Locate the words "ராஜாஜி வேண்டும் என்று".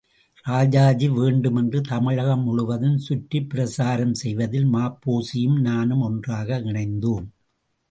0.43-1.81